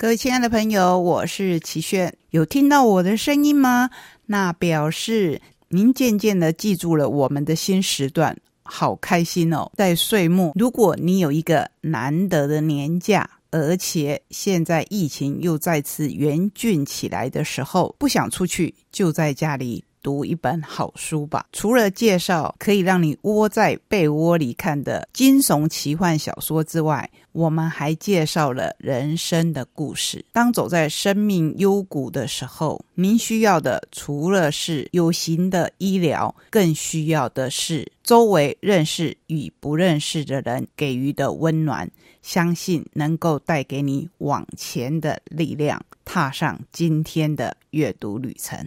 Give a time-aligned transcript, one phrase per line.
[0.00, 3.90] 各位亲爱的朋友，我是齐炫，有听到我的声音吗？
[4.26, 9.68] 那表示您渐渐的记住了我们的新时段，好开心哦！
[9.76, 19.82] 在岁末，如果你有一个难得的年假，而且现在疫情又再次严峻起来的时候，不想出去，就在家里。
[20.02, 21.46] 读一本好书吧。
[21.52, 30.24] 除了介绍可以让你窝在被窝里看的惊悚奇幻小说之外，我们还介绍了人生的故事。
[30.32, 41.90] 当走在生命幽谷的时候，您需要的除了是有形的医疗，更需要的是周围认识与不认识的人给予的温暖。
[42.20, 48.66] 相信能够带给你往前的力量，踏上今天的阅读旅程。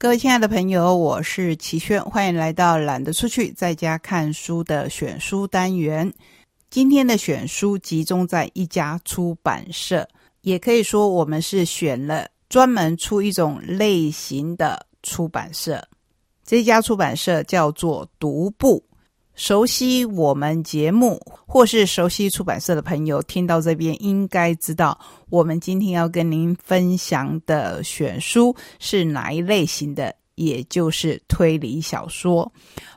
[0.00, 6.14] 各位亲爱的朋友，我是齐轩，欢迎来到懒得出去在家看书的选书单元。
[6.70, 10.08] 今天的选书集中在一家出版社，
[10.42, 15.84] 也可以说我们是选了专门出一种类型的出版社。
[16.44, 18.80] 这家出版社叫做独步。
[19.38, 24.98] 熟悉我们节目或是熟悉出版社的朋友，听到这边应该知道，
[25.30, 32.50] 我们今天要跟您分享的选书是哪一类型的，也就是推理小说。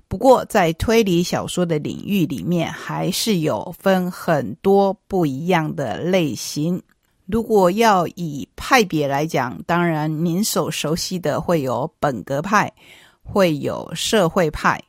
[0.08, 6.82] 不过，在推理小说的领域里面，还是有分很多不一样的类型。
[7.28, 12.74] 如果要以派别来讲，当然您所熟悉的会有本格派，
[13.22, 14.82] 会有社会派。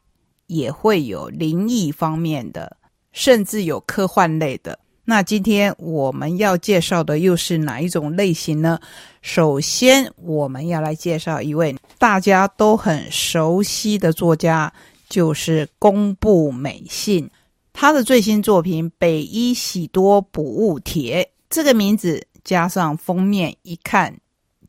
[0.53, 2.77] 也会有灵异方面的，
[3.13, 4.79] 甚至有科幻类的。
[5.05, 8.79] 那今天我们要介绍的又是哪一种类型呢？
[9.21, 14.73] 首先，我们要来介绍一位大家都很熟悉的作家，
[15.09, 17.29] 就是宫部美信。
[17.73, 24.15] 他的最新作品《北一喜多补物帖》这个名字加上封面一看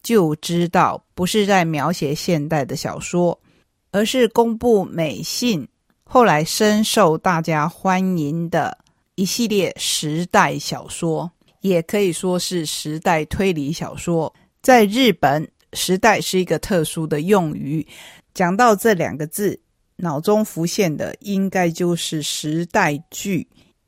[0.01, 3.37] 就知道，不是在描写现代的小说，
[3.91, 5.67] 而是宫部美信。
[6.05, 8.77] 后来深受大家欢迎的
[9.15, 11.31] 一系列时代小说，
[11.61, 14.31] 也可以说是时代推理小说。
[14.61, 17.85] 在日本，“时代”是一个特殊的用语。
[18.33, 19.59] 讲到这两个字，
[19.97, 23.47] 脑中浮现的应该就是时代剧，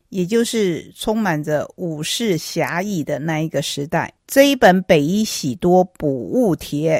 [0.09, 4.13] 也就是充满着武士侠义的那一个时代。
[4.27, 6.97] 这一本《北一喜多补物帖》。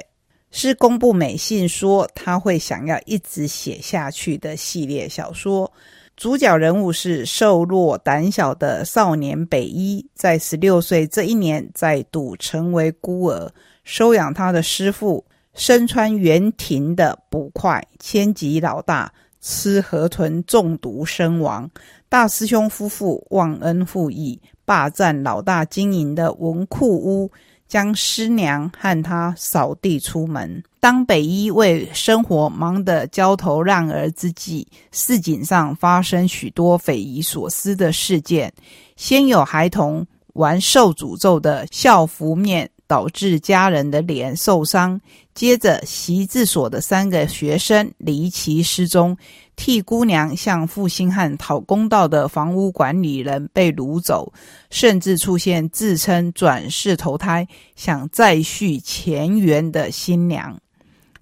[0.57, 5.69] 是公布美信说他会想要一直写下去的系列小说，
[6.15, 13.51] 主角人物是瘦弱胆小的少年北一，在十六岁这一年再度成为孤儿，
[13.83, 19.11] 收养他的师傅身穿原庭的捕快千吉老大
[19.41, 21.69] 吃河豚中毒身亡，
[22.07, 27.29] 大师兄夫妇忘恩负义，霸占老大经营的文库屋。
[27.67, 30.63] 将师娘和他扫地出门。
[30.79, 38.53] 当北一为生活忙得焦头烂额之际，市井上发生许多匪夷所思的事件。
[38.95, 44.99] 先有孩童玩受诅咒的校服面，导致家人的脸受伤；
[45.33, 49.17] 接着习字所的三个学生离奇失踪。
[49.55, 54.33] 替姑娘向负心汉讨公道的房屋管理人被掳走，
[54.69, 57.47] 甚至出现自称转世投胎
[57.77, 60.59] 想再续前缘的新娘。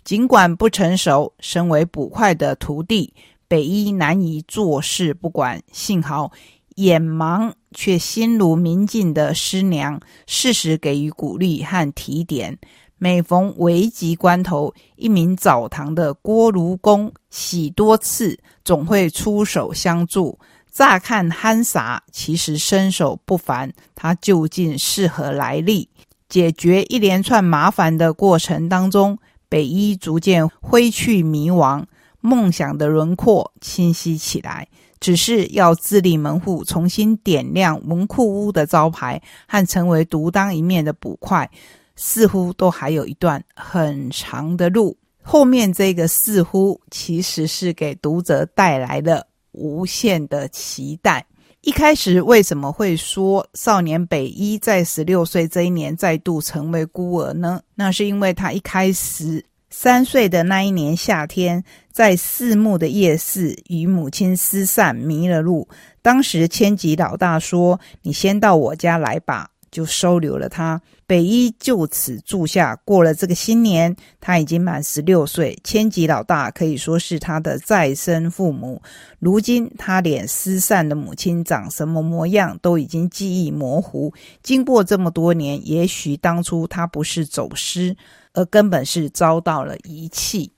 [0.03, 3.13] 尽管不成熟，身为捕快的徒弟
[3.47, 5.61] 北一难以坐视不管。
[5.71, 6.31] 幸好
[6.75, 12.57] 眼盲却心如明镜的师娘适时给予鼓励和提点。
[12.97, 20.39] 每逢危急关头，一名澡堂的锅炉工洗多次，总会出手相助。
[20.71, 23.73] 乍看憨傻，其实身手不凡。
[23.93, 25.89] 他究竟是何来历？
[26.29, 29.19] 解决一连串麻烦的过程当中，
[29.49, 31.83] 北一逐渐挥去迷惘，
[32.21, 34.67] 梦想的轮廓清晰起来。
[35.03, 41.51] 只是要自立门户，重新点亮文库屋的招牌，和成为独当一面的捕快。
[41.97, 44.97] 似乎都还有一段很长的路。
[45.21, 51.25] 后面这个似乎其实是给读者带来了无限的期待。
[51.61, 57.61] 一开始为什么会说少年北一在十六岁这一年再度成为孤儿呢？
[57.75, 65.67] 那是因为他一开始三岁的那一年夏天，在四木的夜市与母亲失散迷了路。
[65.99, 70.79] 当时千吉老大说：“你先到我家来吧。”就收留了他。
[71.07, 72.75] 北一就此住下。
[72.85, 75.57] 过了这个新年，他已经满十六岁。
[75.63, 78.79] 千吉老大可以说是他的再生父母。
[79.17, 84.13] 如今他连失散的母亲长什么模样都已经记忆模糊。
[84.43, 87.97] 经过这么多年，也许当初他不是走失，
[88.33, 90.51] 而根本是遭到了遗弃。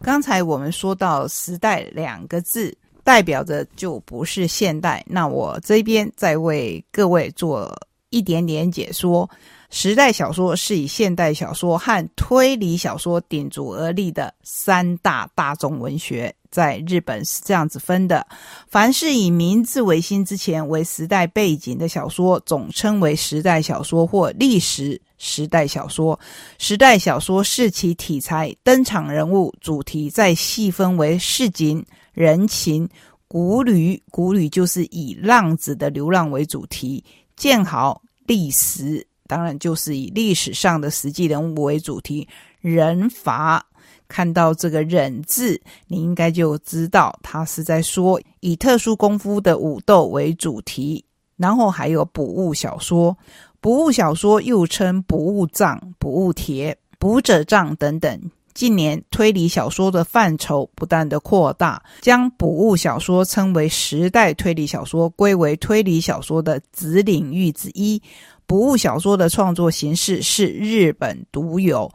[0.00, 5.04] 刚才我们说到“时代”两个字，代表着就不是现代。
[5.06, 7.76] 那我这边再为各位做
[8.08, 9.28] 一点点解说。
[9.70, 18.26] 时代小说是以现代小说和推理小说顶足而立的三大大众文学，在日本是这样子分的：
[18.68, 26.18] 凡是以明治维新之前为时代背景的小说，总称为时代小说或历史时代小说。
[26.58, 32.88] 时代小说是其题材、登场人物、主题再细分为市井、人情、
[33.28, 37.04] 古旅，古旅就是以浪子的流浪为主题，
[37.36, 39.06] 建豪、历史。
[39.30, 42.26] 当然，就是以历史上的实际人物为主题。
[42.60, 43.64] 忍法，
[44.08, 51.04] 看到这个“忍”字，你应该就知道他是在说以特殊功夫的武斗为主题。
[51.36, 53.16] 然后还有补物小说，
[53.60, 58.20] 补物小说又称补物藏、补物帖、补者藏等等。
[58.52, 68.02] 近年推理小说的范畴不断的扩大，将补物小说称为时代推理小说，归为推理小说的子领域之一。
[68.50, 71.88] 不物小说的创作形式是日本独有，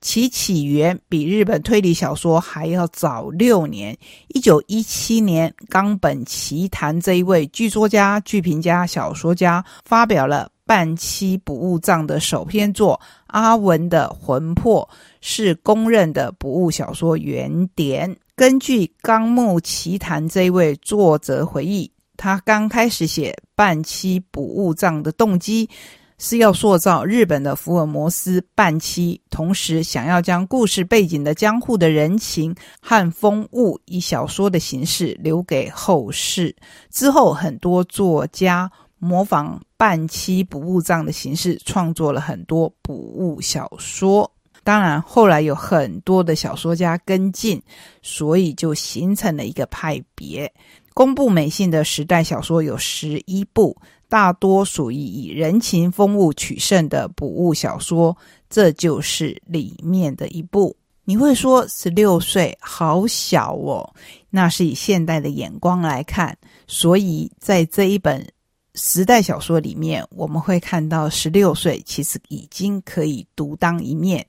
[0.00, 3.96] 其起源比日本推理小说还要早六年。
[4.26, 14.82] 一九一七年，冈本奇谈这一位剧作家、剧评家、小说家发表了半期不物藏的首篇作《阿文的魂魄》，
[15.20, 18.12] 是公认的不物小说原点。
[18.34, 25.68] 根据冈木奇谈这位作者回忆，他刚开始写半期补物藏的动机。
[26.16, 36.56] 是要塑造日本的福尔摩斯半期，同时想要将故事背景的江户的人情和风物以小说的形式留给后世。
[36.90, 44.30] 之后，很多作家模仿半期补物藏的形式，创作了很多补物小说。
[44.62, 47.60] 当然，后来有很多的小说家跟进，
[48.02, 50.52] 所以就形成了一个派别。
[51.00, 53.74] 公布美信的时代小说有十一部。
[54.06, 58.14] 大多属于以人情风物取胜的补物小说，
[58.50, 60.76] 这就是里面的一部。
[61.04, 63.90] 你会说十六岁好小哦，
[64.28, 66.36] 那是以现代的眼光来看，
[66.66, 68.26] 所以在这一本
[68.74, 74.26] 时代小说里面，我们会看到十六岁其实已经可以独当一面，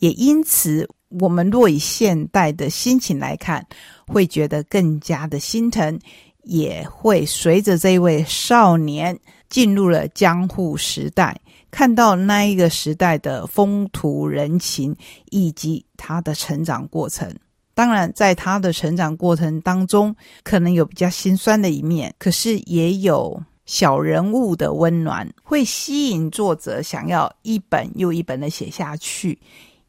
[0.00, 0.86] 也因此，
[1.18, 3.66] 我们若以现代的心情来看，
[4.06, 5.98] 会觉得更加的心疼。
[6.44, 9.16] 也会随着这位少年
[9.50, 11.38] 进入了江户时代，
[11.70, 14.96] 看到那一个时代的风土人情
[15.30, 17.30] 以及他的成长过程。
[17.74, 29.38] 当然，在他的成长过程当中，可能有比较心酸的一面，可是也有小人物的温暖，会吸引作者想要一本又一本的写下去，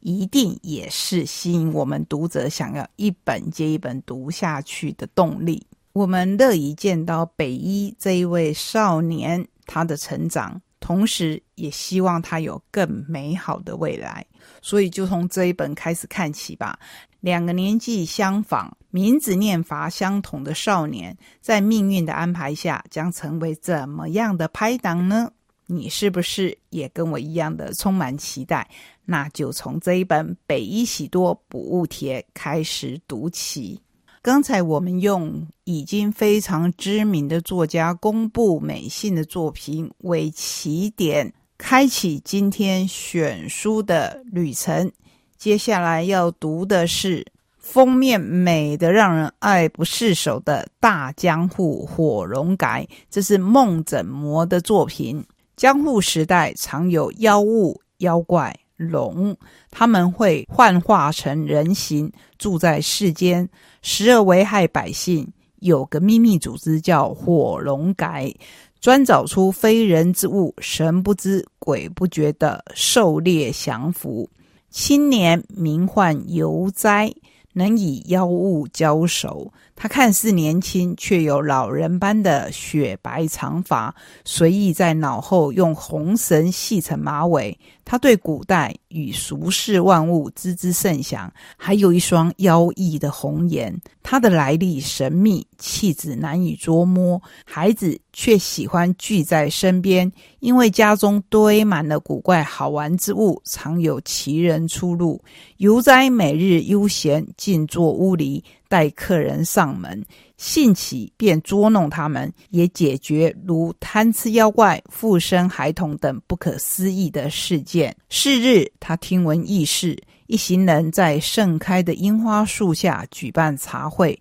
[0.02, 5.66] 一定也是吸引我们读者想要一本接一本读下去的动力。
[5.94, 14.26] 我们乐意见到北一这一位少年他的成长，同时也希望他有更美好的未来。
[14.62, 16.80] 所以就从这一本开始看起吧。
[17.20, 25.32] 两个年纪相仿、名字念法相同的少年，在命运的安排下，将成为怎么样的拍档呢？
[25.74, 28.70] 你是不是也跟我一样的充满期待？
[29.06, 33.82] 那就从这一本《北一喜多补物帖》开始读起。
[34.22, 44.92] 刚才我们用已经非常知名的作家公布美信的作品为起点，开启今天选书的旅程。
[45.38, 47.26] 接下来要读的是
[47.58, 55.26] 封面美的让人爱不释手的大江户火龙改，这是梦枕魔的作品。
[55.62, 58.52] 江户时代常有妖物妖怪。
[58.78, 59.38] 龙，
[59.70, 63.48] 他们会幻化成人形，住在世间，
[63.84, 65.32] 时而危害百姓。
[65.60, 68.34] 有个秘密组织叫火龙改，
[68.80, 74.28] 专找出非人之物，神不知鬼不觉的狩猎降服。
[74.72, 77.14] 青年名唤游哉，
[77.54, 79.52] 能以妖物交手。
[79.76, 87.58] 他看似年轻，却有老人般的雪白长发，随意在脑后用红绳系成马尾。
[87.92, 93.78] 他对古代与俗世万物知之甚详，还有一双妖异的红颜。
[94.02, 97.22] 他的来历神秘，气质难以捉摸。
[97.44, 105.22] 孩子却喜欢聚在身边，因为家中堆满了古怪好玩之物，常有奇人出入。
[105.58, 108.42] 游哉每日悠闲，静坐屋里。
[108.70, 110.02] 待客人上门，
[110.42, 117.96] 兴起便捉弄他们，也解决如贪吃妖怪、附身孩童等不可思议的事件。
[118.10, 119.96] 是日，他听闻异事，
[120.26, 124.20] 一行人在盛开的樱花树下举办茶会，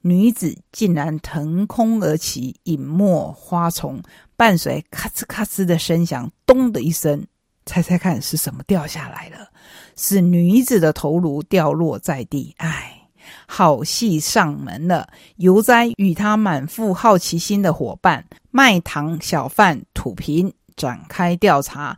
[0.00, 4.02] 女子竟然腾空而起，隐没花丛，
[4.36, 7.24] 伴随咔哧咔哧的声响，咚的一声，
[7.64, 9.48] 猜猜看是什么掉下来了？
[9.94, 12.52] 是女子的头颅掉落在地。
[12.56, 12.99] 唉。
[13.46, 15.08] 好戏上门了！
[15.36, 21.96] 游哉与他满腹好奇心的伙伴卖糖小贩土平展开调查，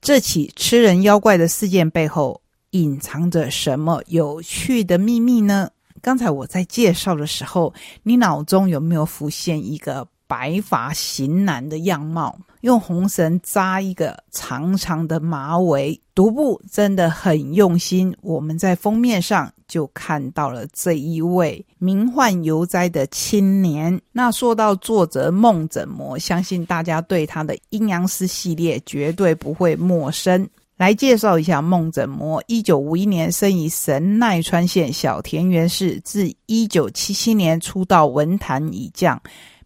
[0.00, 5.68] 这起吃人妖怪的事件背后隐藏着什么有趣的秘密呢？
[6.00, 7.72] 刚才我在介绍的时候，
[8.02, 12.34] 你脑中有没有浮现一个白发型男的样貌？
[12.62, 18.16] 用红绳扎一个长长的马尾，独步真的很用心。
[18.22, 24.00] 我们在封面上就看到了这一位名唤游哉的青年。
[24.10, 30.48] 那说到作者梦枕魔，相信大家对他的阴阳师系列绝对不会陌生。
[30.78, 39.20] 来介绍一下梦枕魔：一九五一年生于神奈川县小田园市，自一九七七年出道文坛以降，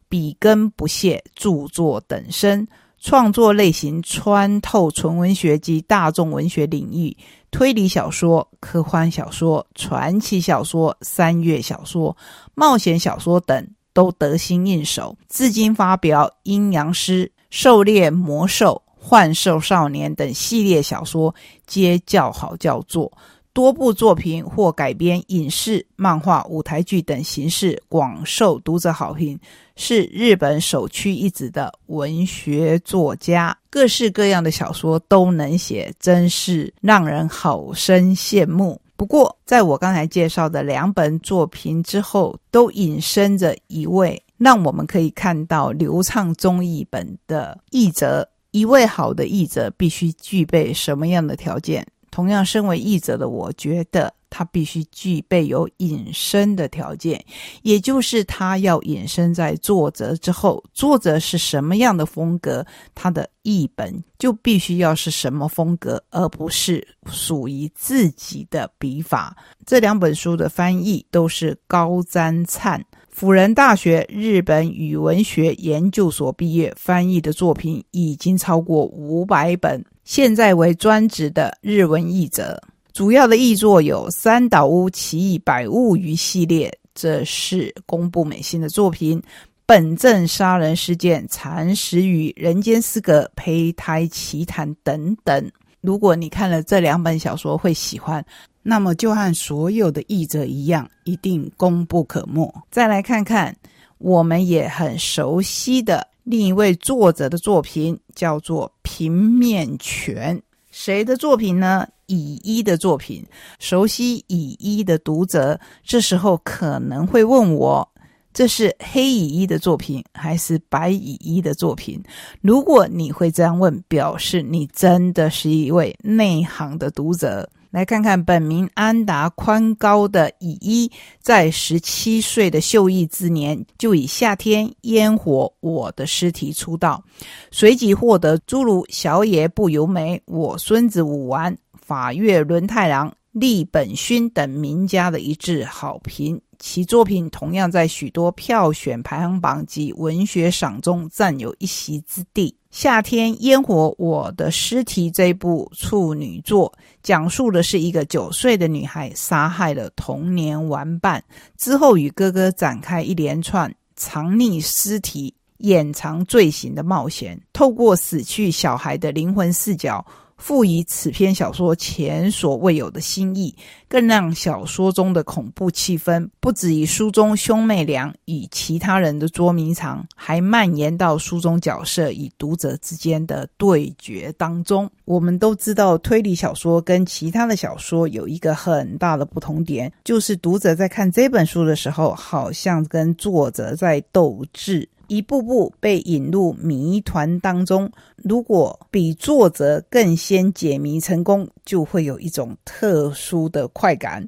[0.09, 2.67] 笔耕不懈，著作等身。
[2.99, 7.17] 创作类型穿透纯文学及大众文学领域，
[7.51, 12.17] 推理小说、科幻小说、传奇小说、三月小说、
[12.55, 15.17] 冒险小说等都得心应手。
[15.29, 21.33] 至今发表《阴阳师》《狩猎魔兽》《幻兽少年》等系列小说，
[21.67, 23.13] 皆叫好叫座。
[23.57, 29.41] 多部作品或改编影视、漫画、舞台剧等形式，广受读者好评，
[29.77, 33.57] 是日本首屈一指的文学作家。
[33.71, 38.79] 各式各样的小说都能写，真是让人好生羡慕。
[38.95, 48.29] 不过，在我刚才介绍的两本作品之后，都引申着一位让我们可以看到流畅中译本的译者。
[48.53, 51.87] 一位好的译者必须具备什么样的条件？
[52.17, 57.23] 同样，身为译者的我，觉得他必须具备有隐身的条件，
[57.61, 60.65] 也就是他要隐身在作者之后。
[60.73, 69.37] 作者是什么样的风格，他的译本就必须要是什么风格，而不是属于自己的笔法。
[69.67, 79.85] 这两本书的翻译都是高瞻灿，辅仁大学日本语文学研究所毕业，翻译的作品已经超过五百本。
[80.07, 89.19] 现在为专职的日文译者，主要的译作有《三岛屋奇异百物语》系列，这是公部美心的作品；
[89.67, 95.51] 《本镇杀人事件蚕食与人间失格胚胎奇谈》等等。
[95.81, 98.25] 如果你看了这两本小说会喜欢，
[98.63, 102.49] 那么就和所有的译者一样，一定功不可没。
[102.71, 103.53] 再来看看
[103.99, 106.07] 我们也很熟悉的。
[106.29, 108.67] 另一位作者的作品叫做
[108.97, 110.39] 《平面泉》，
[110.71, 111.87] 谁的作品呢？
[112.07, 113.23] 乙一的作品。
[113.59, 117.87] 熟悉乙一的读者，这时候可能会问我：
[118.33, 122.03] 这是黑乙一的作品，还是白乙一的作品？
[122.41, 127.51] 如果你会这样问，表示你真的是一位内行的读者。
[127.71, 137.03] 来看看本名安达宽高的乙一，在十七岁的秀逸之年，就以夏天烟火我的尸体出道，
[137.51, 146.41] 随即获得诸如小野不由美、我孙子武丸、法月轮太郎、立本勋等名家的一致好评。
[146.59, 152.57] 其作品同样在许多票选排行榜及文学赏中占有一席之地。
[152.77, 156.71] 夏天烟火，我的尸体这部处女作，
[157.03, 161.25] 讲述的是一个九岁的女孩杀害了童年玩伴
[161.57, 167.41] 之后，与哥哥展开一连串藏匿尸体、掩藏罪行的冒险。
[167.55, 170.05] 透过死去小孩的灵魂视角，
[170.37, 173.55] 赋予此篇小说前所未有的新意，
[173.89, 184.91] 更让小说中的恐怖气氛不止于书中兄妹俩与其他人的捉迷藏，还蔓延到书中角色与读者之间的对决当中。
[185.05, 194.89] 我们都知道，推理小说跟其他的小说有一个很大的不同点，就是读者在看这本书的时候，好像跟作者在斗智。
[195.09, 204.27] 一步步被引入谜团当中，如果比作者更先解谜成功，就会有一种特殊的快感。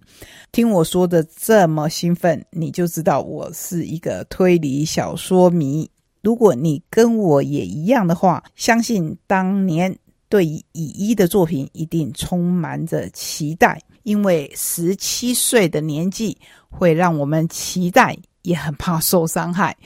[0.52, 5.90] 听我说的这么兴奋，你就知道我是一个推理小说迷。
[6.22, 9.96] 如果你跟我也一样的话，相信当年
[10.28, 16.36] 对乙一的作品一定充满着期待，因为十七岁的年纪
[16.68, 19.76] 会让我们期待，也很怕受伤害。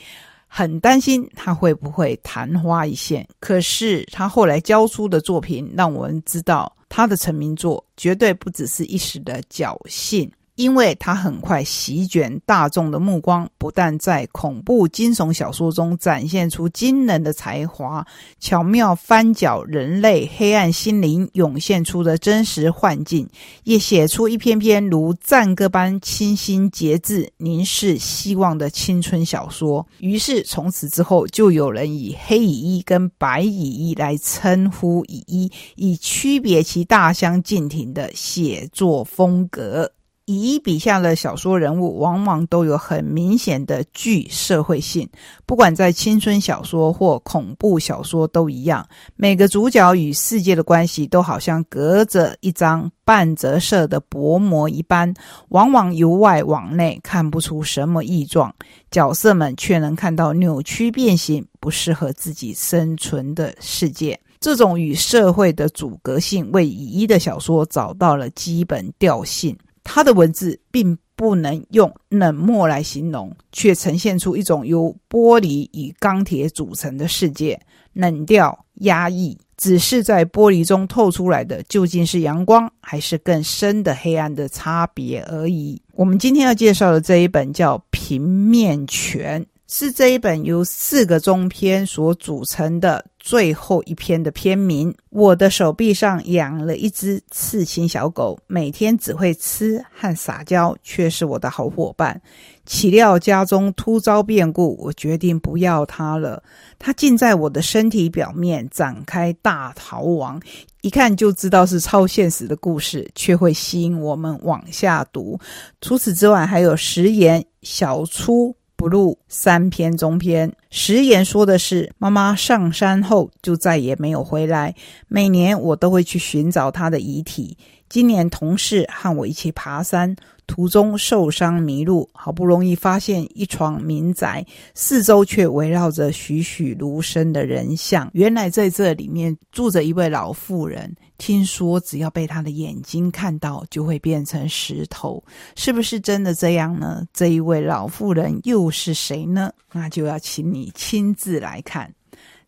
[0.54, 10.30] 很担心他会不会昙花一现，可是他后来交出的作品，让我们知道他的成名作绝对不只是一时的侥幸。
[10.62, 18.06] 因为他很快席卷大众的目光，不但在恐怖惊悚小说中展现出惊人的才华，
[18.38, 23.28] 巧妙翻搅人类黑暗心灵涌现出的真实幻境，
[23.64, 29.84] 也写出一篇篇如赞歌般清新节制、凝视希望的青春小说。
[29.98, 39.90] 于是，从此之后，就有人以黑蚁衣跟白蚁衣来称呼蚁衣，以区别其大相径庭的写作风格。
[40.26, 45.08] 乙笔下的小说人物往往都有很明显的具社会性，
[45.44, 48.86] 不管在青春小说或恐怖小说都一样。
[49.16, 55.12] 每个主角与世界的关系都好像隔着一张半折射的薄膜一般，
[55.48, 58.54] 往往由外往内看不出什么异状，
[58.92, 64.20] 角色们却能看到扭曲变形、不适合自己生存的世界。
[64.38, 69.56] 这种与社会的阻隔性，为乙一的小说找到了基本调性。
[69.84, 77.60] 他的文字并不能用冷漠来形容，却呈现出一种由玻璃与钢铁组成的世界，
[77.92, 79.38] 冷调压抑。
[79.56, 85.80] 只是在玻璃中透出来的究竟是阳光，还是更深的黑暗的差别而已。
[85.92, 89.40] 我们今天要介绍的这一本叫《平面拳》。
[89.74, 94.94] 是这一本由四个中篇所组成的最后一篇的篇名。
[95.08, 102.20] 我的手臂上养了一只刺青小狗，每天只会吃和撒娇，却是我的好伙伴。
[102.66, 106.42] 岂料家中突遭变故，我决定不要它了。
[106.78, 110.38] 它竟在我的身体表面展开大逃亡，
[110.82, 115.40] 一看就知道是超现实的故事，却会吸引我们往下读。
[115.80, 118.54] 除此之外，还有食言、小初。
[118.82, 124.74] 不入三篇中篇，食言说的是妈妈上山后就再也没有回来。
[125.06, 127.56] 每年我都会去寻找她的遗体。
[127.88, 130.16] 今年同事和我一起爬山。
[130.48, 138.10] 途中受伤迷路，好不容易发现一幢民宅，四周却围绕着栩栩如生的人像。
[138.12, 140.92] 原来在这里面住着一位老妇人。
[141.22, 145.22] 听说只要被他的眼睛看到，就会变成石头。
[145.54, 147.06] 是不是真的这样呢？
[147.14, 149.52] 这一位老妇人又是谁呢？
[149.70, 151.88] 那就要请你亲自来看。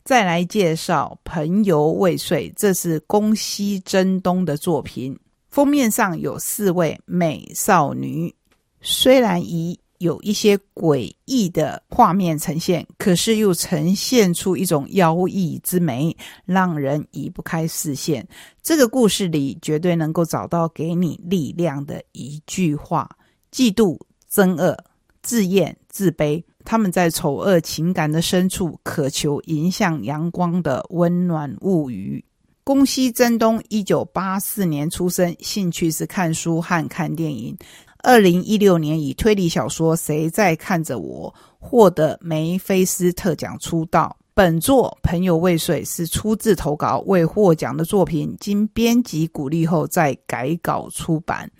[0.02, 5.16] 再来介绍《朋游未遂》，这是宫西真东的作品。
[5.50, 8.34] 封面上有四位美少女，
[8.80, 16.14] 虽然以有一些诡异的画面呈现，可是又呈现出一种妖异之美，
[16.45, 18.29] 让人移不开视线。
[18.62, 23.09] 这个故事里绝对能够找到给你力量的一句话：
[23.51, 23.99] 嫉妒、
[24.31, 24.77] 憎恶、
[25.23, 32.23] 自厌、自卑，他们在丑恶情感的深处，渴求迎向阳光的温暖物语。
[32.62, 37.57] 宫西真东，一九八四年出生，兴趣是看书和看电影。
[38.05, 44.14] 二零一六年以推理小说《谁在看着我》获得梅菲斯特奖出道。
[44.35, 51.51] 本作《朋友未遂》是出自投稿未获奖的作品，经编辑鼓励后再改稿出版。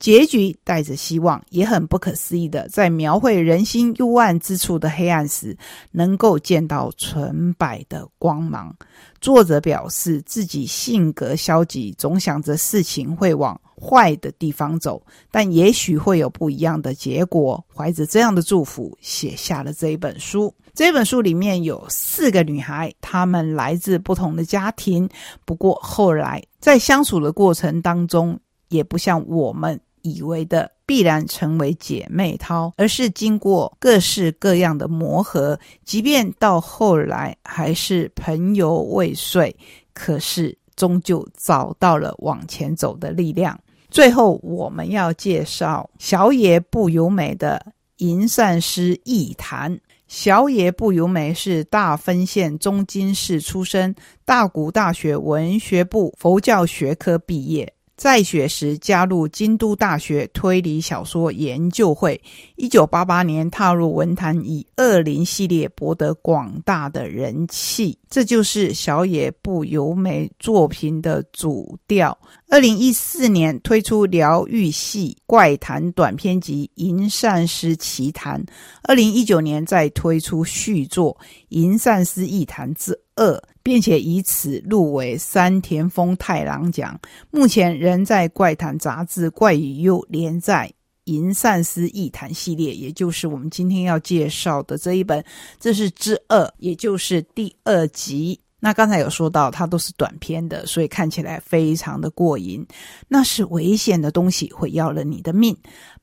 [0.00, 5.54] 结局带着希望，也很不可思议的，在描绘人心幽暗之处的黑暗时，
[5.92, 8.74] 能够见到纯白的光芒。
[9.20, 17.62] 作者表示自己性格消极，总想着事情会往坏的地方走，但也许会有不一样的结果。
[17.76, 20.54] 怀着这样的祝福，写下了这一本书。
[20.72, 25.06] 这本书里面有四个女孩，她们来自不同的家庭，
[25.44, 29.78] 不过后来在相处的过程当中，也不像我们。
[30.02, 39.54] 以为的必然成为姐妹淘，而是经过各式各样的磨合，即便到后来还是朋友未遂，
[39.94, 43.58] 可是终究找到了往前走的力量。
[43.90, 47.60] 最后，我们要介绍小野不由美的
[47.96, 49.76] 《吟善诗一谈》。
[50.06, 57.72] 小野不由美是大分县中津市出身，大谷大学文学部佛教学科毕业。
[58.00, 62.18] 在学时加入京都大学推理小说研究会，
[62.56, 67.98] 一九八八年踏入文坛，以《恶灵》系列博得广大的人气。
[68.08, 72.16] 这就是小野不由美作品的主调。
[72.48, 78.42] 二零一四年推出疗愈系怪谈短篇集《银善师奇谈》，
[78.84, 81.14] 二零一九年再推出续作
[81.50, 83.30] 《银善师异谈之二》。
[83.62, 86.98] 并且以此入围山田丰太郎奖。
[87.30, 90.72] 目前仍在《怪谈》杂志《怪与幽》连载
[91.12, 95.24] 《银善司异谈》系列，也就是我们今天要介绍的这一本。
[95.58, 98.38] 这是之二，也就是第二集。
[98.62, 102.64] 那刚才有说到，它都是短篇的，所以看起来非常的过瘾。
[103.08, 105.56] 那是危险的东西会要了你的命。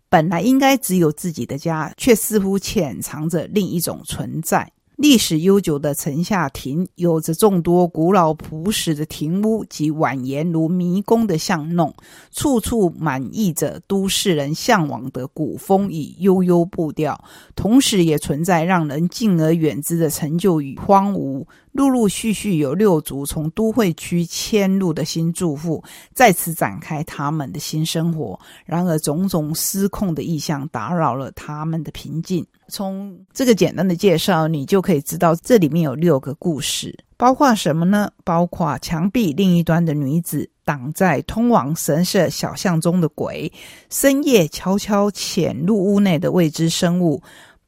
[0.09, 4.71] 本来应该只有自己的家，却似乎潜藏着另一种存在。
[4.97, 11.93] 历史悠久的城下亭，有着众多古老朴实的亭屋及蜿蜒如迷宫的巷弄，
[12.31, 17.23] 处处满溢着都市人向往的古风与悠悠步调，
[17.55, 21.45] 同时也存在让人敬而远之的陈旧与荒芜。
[21.77, 28.37] 陆陆续续有六族从都会区迁入的新住户，在此展开他们的新生活。
[28.65, 32.43] 然而，种种失控的意象打扰了他们的平静。
[32.67, 38.11] 从这个简单的介绍，你就可以知道这里面有六个故事，包括什么呢？
[38.23, 43.53] 包括墙壁另一端的女子，挡在通往神社小巷中的鬼，
[43.91, 47.21] 深夜悄悄潜入屋内的未知生物，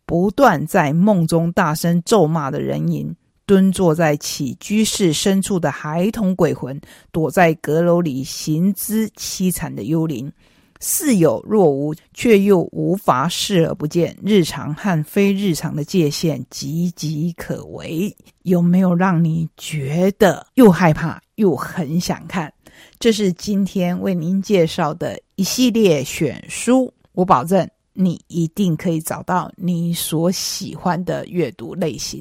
[0.07, 3.15] 不断在梦中大声咒骂的人影。
[3.49, 6.79] 蹲坐在起居室深处的孩童鬼魂，
[7.11, 10.31] 躲在阁楼里行之凄惨的幽灵，
[10.79, 14.15] 似有若无，却又无法视而不见。
[14.23, 22.53] 日常和非日常的界限岌岌可危，有没有让你觉得又害怕又很想看？
[22.99, 32.17] 这是今天为您介绍的一系列选书，我保证你一定可以找到你所喜欢的阅读类型。